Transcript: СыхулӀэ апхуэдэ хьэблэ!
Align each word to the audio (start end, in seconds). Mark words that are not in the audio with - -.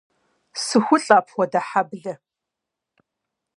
СыхулӀэ 0.63 1.13
апхуэдэ 1.19 1.61
хьэблэ! 1.67 2.13